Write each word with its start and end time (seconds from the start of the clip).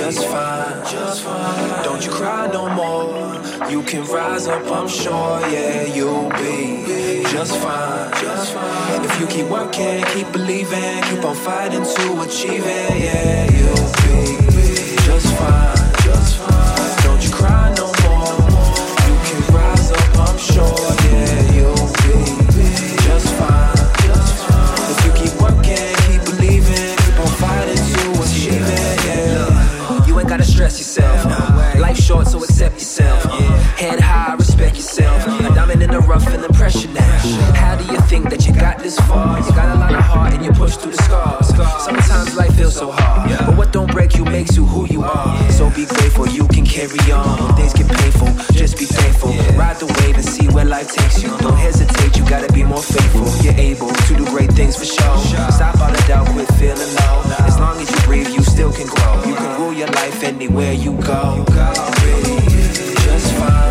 just 0.00 0.26
fine. 0.26 0.82
Just 0.90 1.22
fine. 1.24 1.84
Don't 1.84 2.04
you 2.04 2.10
cry 2.10 2.46
no 2.50 2.68
more. 2.70 3.70
You 3.70 3.82
can 3.82 4.04
rise 4.06 4.46
up, 4.46 4.64
I'm 4.70 4.88
sure. 4.88 5.40
Yeah, 5.50 5.84
you'll 5.84 6.30
be 6.30 7.22
just 7.30 7.54
fine. 7.58 8.10
Just 8.22 8.54
fine. 8.54 9.04
If 9.04 9.20
you 9.20 9.26
keep 9.26 9.46
working, 9.46 10.02
keep 10.14 10.32
believing, 10.32 11.02
keep 11.08 11.24
on 11.24 11.36
fighting 11.36 11.84
to 11.84 12.22
achieve 12.22 12.64
it. 12.64 12.90
Yeah, 13.06 13.50
you'll 13.56 13.92
be 14.56 14.96
just 15.04 15.28
fine. 15.36 15.89
You 39.10 39.52
got 39.56 39.74
a 39.76 39.78
lot 39.78 39.92
of 39.92 40.04
heart 40.04 40.32
and 40.34 40.44
you 40.44 40.52
push 40.52 40.76
through 40.76 40.92
the 40.92 41.02
scars. 41.02 41.48
Sometimes 41.84 42.36
life 42.36 42.54
feels 42.54 42.76
so 42.76 42.92
hard, 42.92 43.28
but 43.46 43.56
what 43.56 43.72
don't 43.72 43.90
break 43.90 44.16
you 44.16 44.24
makes 44.24 44.56
you 44.56 44.64
who 44.64 44.86
you 44.86 45.02
are. 45.02 45.50
So 45.50 45.68
be 45.70 45.84
grateful 45.84 46.28
you 46.28 46.46
can 46.48 46.64
carry 46.64 47.00
on. 47.10 47.42
When 47.42 47.54
things 47.56 47.72
get 47.72 47.88
painful, 47.88 48.28
just 48.52 48.78
be 48.78 48.84
thankful. 48.84 49.30
Ride 49.58 49.78
the 49.80 49.86
wave 49.98 50.14
and 50.14 50.24
see 50.24 50.46
where 50.48 50.64
life 50.64 50.92
takes 50.92 51.22
you. 51.22 51.36
Don't 51.38 51.58
hesitate, 51.58 52.16
you 52.16 52.24
gotta 52.28 52.52
be 52.52 52.62
more 52.62 52.82
faithful. 52.82 53.26
You're 53.44 53.58
able 53.58 53.88
to 53.88 54.14
do 54.14 54.24
great 54.26 54.52
things 54.52 54.76
for 54.76 54.84
sure. 54.84 55.18
Stop 55.50 55.80
all 55.80 55.90
the 55.90 56.04
doubt, 56.06 56.28
quit 56.28 56.48
feeling 56.54 56.92
low. 57.00 57.22
As 57.40 57.58
long 57.58 57.80
as 57.80 57.90
you 57.90 58.00
breathe, 58.06 58.28
you 58.28 58.42
still 58.42 58.72
can 58.72 58.86
grow. 58.86 59.24
You 59.24 59.34
can 59.34 59.60
rule 59.60 59.72
your 59.72 59.88
life 59.88 60.22
anywhere 60.22 60.72
you 60.72 60.92
go. 61.02 61.44
Just 63.04 63.32
fine. 63.34 63.69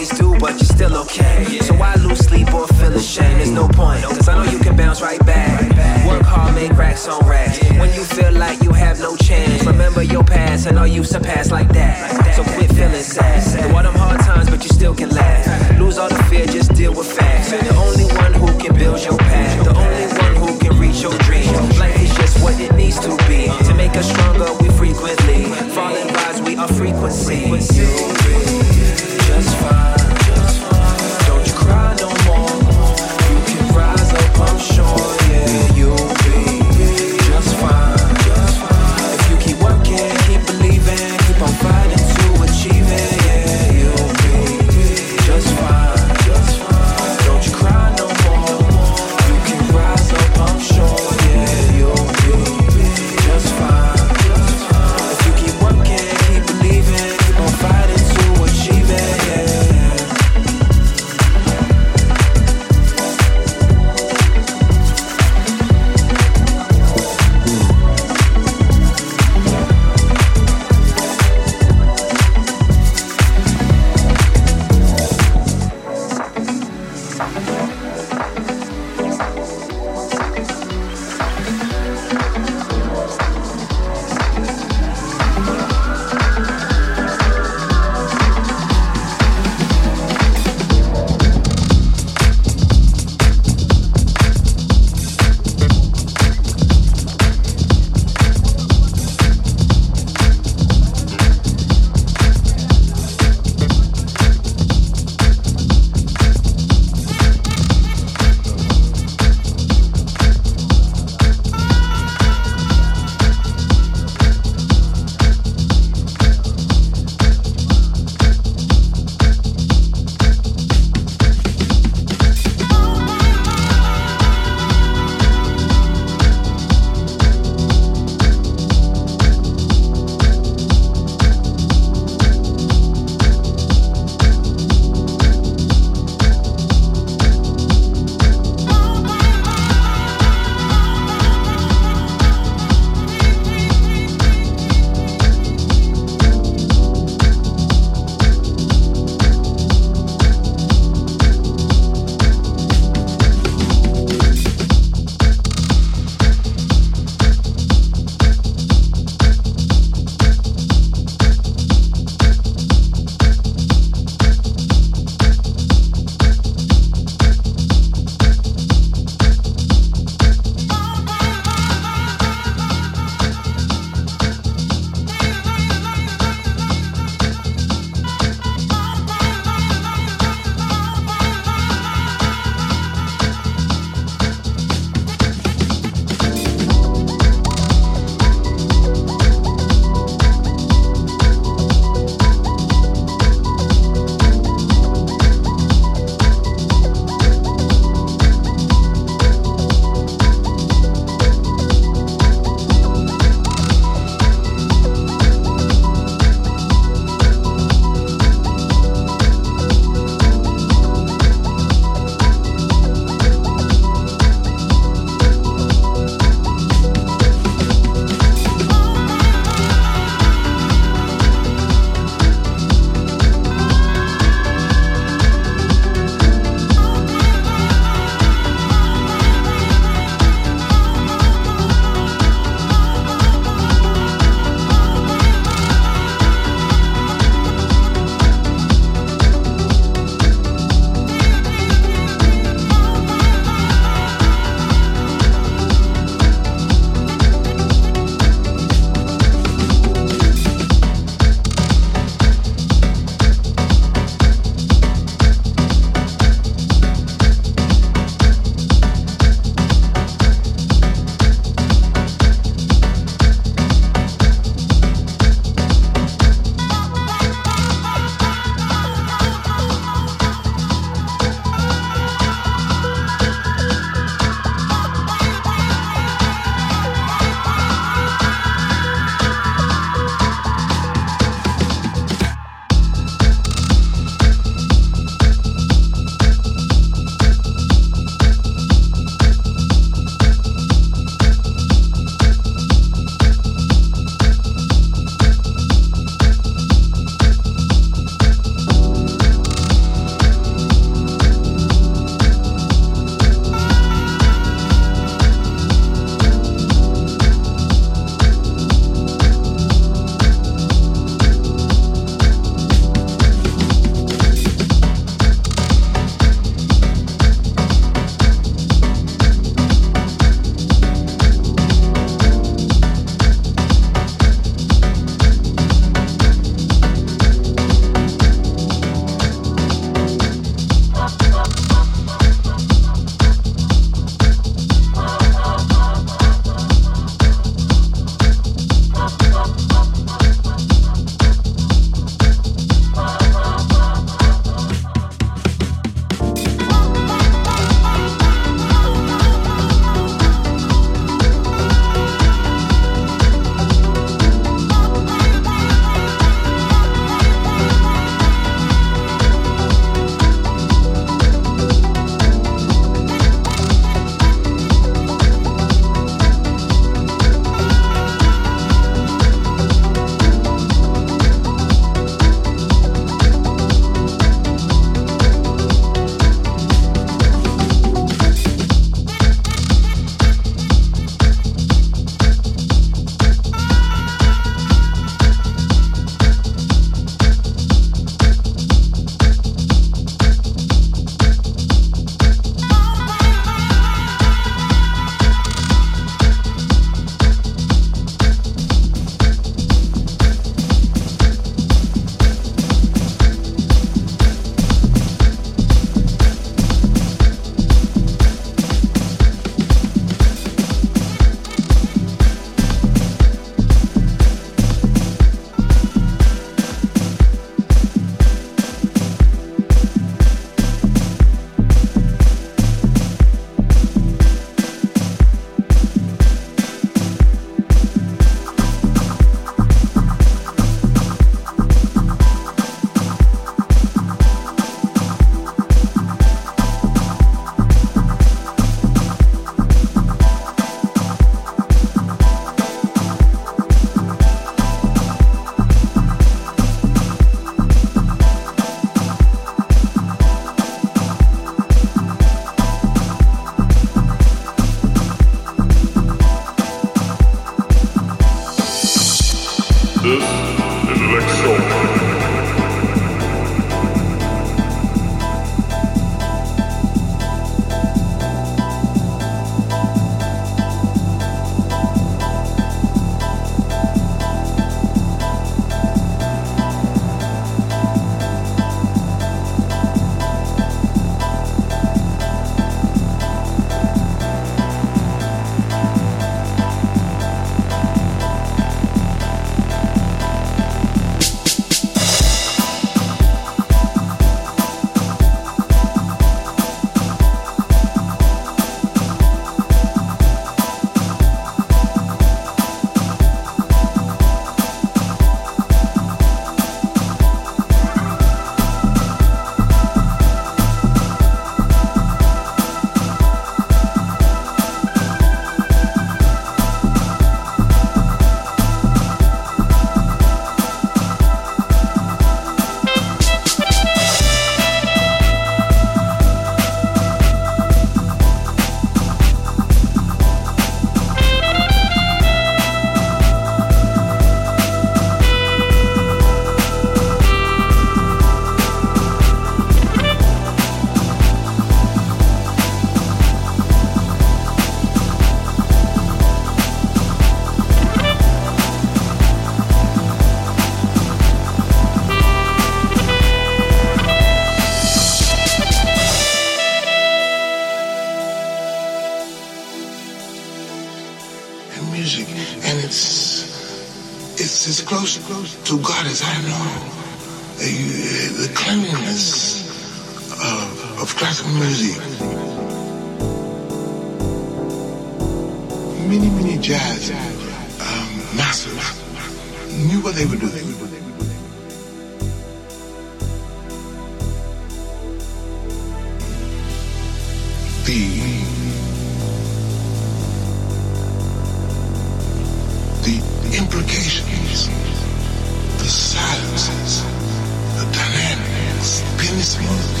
Is 599.41 600.00